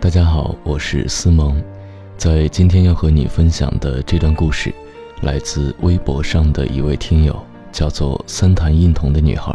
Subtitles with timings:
[0.00, 1.62] 大家好，我是思萌，
[2.16, 4.72] 在今天要和你分享的这段故事，
[5.20, 7.38] 来自微博上的一位听友，
[7.70, 9.54] 叫做三潭印童的女孩，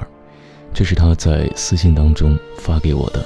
[0.71, 3.25] 这是她在私信当中发给我的。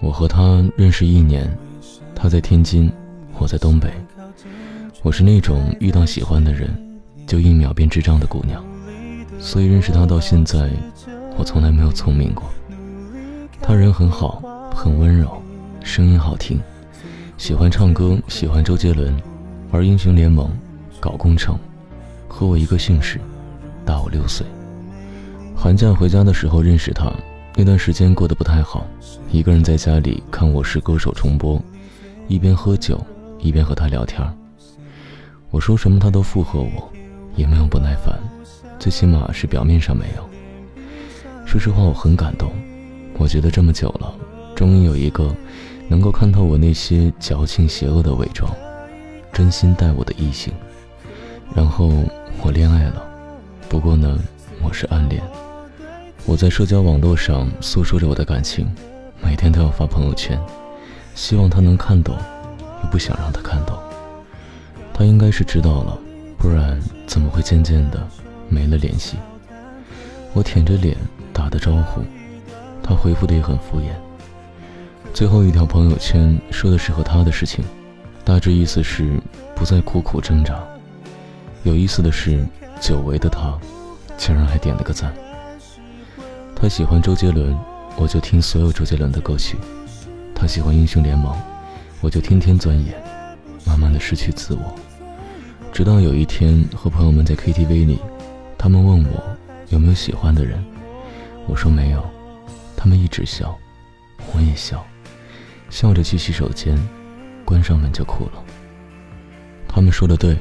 [0.00, 1.48] 我和她认识一年，
[2.12, 2.92] 她在天津，
[3.38, 3.88] 我在东北。
[5.04, 6.68] 我是那种遇到喜欢的人，
[7.24, 8.64] 就一秒变智障的姑娘，
[9.38, 10.68] 所以认识她到现在。
[11.36, 12.44] 我从来没有聪明过。
[13.60, 14.42] 他人很好，
[14.74, 15.40] 很温柔，
[15.82, 16.60] 声音好听，
[17.38, 19.14] 喜欢唱歌，喜欢周杰伦，
[19.70, 20.50] 玩英雄联盟，
[21.00, 21.58] 搞工程，
[22.28, 23.20] 和我一个姓氏，
[23.84, 24.46] 大我六岁。
[25.56, 27.12] 寒假回家的时候认识他，
[27.56, 28.86] 那段时间过得不太好，
[29.30, 31.62] 一个人在家里看《我是歌手》重播，
[32.26, 33.00] 一边喝酒
[33.38, 34.20] 一边和他聊天。
[35.50, 36.92] 我说什么他都附和我，
[37.36, 38.18] 也没有不耐烦，
[38.78, 40.28] 最起码是表面上没有。
[41.52, 42.50] 说实话，我很感动。
[43.18, 44.10] 我觉得这么久了，
[44.56, 45.36] 终于有一个
[45.86, 48.50] 能够看透我那些矫情邪恶的伪装，
[49.34, 50.50] 真心待我的异性。
[51.54, 51.92] 然后
[52.40, 53.04] 我恋爱了，
[53.68, 54.18] 不过呢，
[54.62, 55.22] 我是暗恋。
[56.24, 58.66] 我在社交网络上诉说着我的感情，
[59.22, 60.40] 每天都要发朋友圈，
[61.14, 62.16] 希望他能看懂，
[62.82, 63.78] 又不想让他看懂。
[64.94, 65.98] 他应该是知道了，
[66.38, 68.02] 不然怎么会渐渐的
[68.48, 69.18] 没了联系？
[70.32, 70.96] 我舔着脸。
[71.32, 72.02] 打的招呼，
[72.82, 73.92] 他回复的也很敷衍。
[75.14, 77.64] 最后一条朋友圈说的是和他的事情，
[78.24, 79.20] 大致意思是
[79.54, 80.62] 不再苦苦挣扎。
[81.64, 82.44] 有意思的是，
[82.80, 83.58] 久违的他
[84.16, 85.12] 竟然还点了个赞。
[86.56, 87.56] 他喜欢周杰伦，
[87.96, 89.56] 我就听所有周杰伦的歌曲。
[90.34, 91.36] 他喜欢英雄联盟，
[92.00, 92.94] 我就天天钻研，
[93.64, 94.74] 慢慢的失去自我。
[95.72, 97.98] 直到有一天和朋友们在 KTV 里，
[98.56, 99.22] 他们问我
[99.68, 100.62] 有没有喜欢的人。
[101.46, 102.02] 我说没有，
[102.76, 103.58] 他们一直笑，
[104.32, 104.84] 我也笑，
[105.70, 106.78] 笑着去洗手间，
[107.44, 108.42] 关上门就哭了。
[109.68, 110.36] 他们说的对，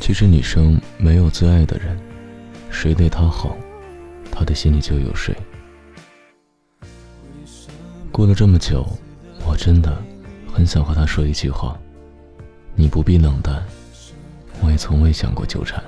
[0.00, 1.98] 其实女生没有最爱的人，
[2.70, 3.56] 谁对她好，
[4.30, 5.34] 她的心里就有谁。
[8.10, 8.86] 过了这么久，
[9.46, 9.96] 我真的
[10.52, 11.78] 很想和她说一句话：
[12.74, 13.62] 你不必冷淡，
[14.60, 15.82] 我也从未想过纠缠。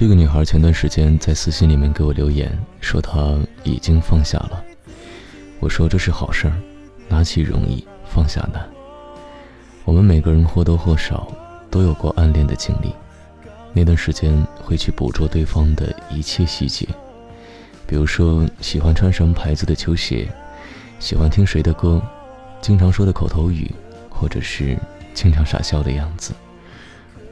[0.00, 4.64] 这个女孩前段时间在私信里面给我留言，说她已经放下了。
[5.58, 6.54] 我说这是好事儿，
[7.06, 8.66] 拿起容易，放下难。
[9.84, 11.30] 我们每个人或多或少
[11.70, 12.94] 都有过暗恋的经历，
[13.74, 14.34] 那段时间
[14.64, 16.88] 会去捕捉对方的一切细节，
[17.86, 20.26] 比如说喜欢穿什么牌子的球鞋，
[20.98, 22.00] 喜欢听谁的歌，
[22.62, 23.70] 经常说的口头语，
[24.08, 24.78] 或者是
[25.12, 26.32] 经常傻笑的样子。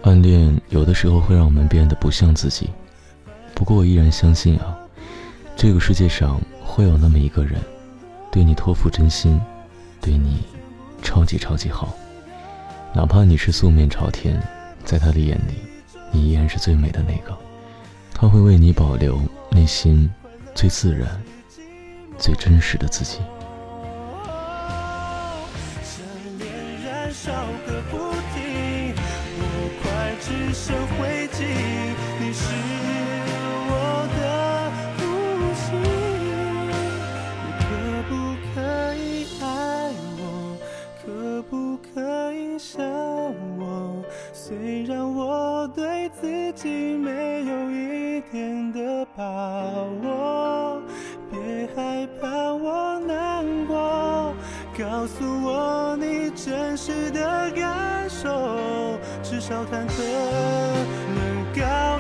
[0.03, 2.71] 暗恋有的时候会让我们变得不像自己，
[3.55, 4.79] 不过我依然相信啊，
[5.57, 7.61] 这个世界上会有那么一个人，
[8.31, 9.41] 对你托付真心，
[10.01, 10.45] 对你
[11.03, 11.95] 超级超级好，
[12.95, 14.41] 哪怕你是素面朝天，
[14.85, 15.55] 在他的眼里，
[16.13, 17.37] 你依然是最美的那个，
[18.15, 19.21] 他会为你保留
[19.51, 20.09] 内心
[20.55, 21.09] 最自然、
[22.19, 23.19] 最真实的自己。
[29.41, 29.45] 我
[29.83, 29.85] 快
[30.21, 30.65] 只剩
[30.97, 31.39] 灰烬，
[32.21, 32.43] 你是
[33.71, 33.73] 我
[34.17, 34.21] 的
[34.99, 35.01] 呼
[35.55, 35.67] 吸。
[37.45, 37.67] 你可
[38.09, 38.11] 不
[38.53, 38.57] 可
[38.95, 39.07] 以
[39.41, 39.45] 爱
[40.19, 40.23] 我？
[41.05, 41.07] 可
[41.45, 42.77] 不可以想
[43.59, 43.63] 我？
[44.33, 49.23] 虽然我对自己没有一点的把
[50.03, 50.83] 握，
[51.31, 51.39] 别
[51.77, 53.17] 害怕我难，
[54.79, 58.29] 告诉我你真实的感受。
[59.25, 60.03] 至少忐忑
[61.17, 61.99] 能告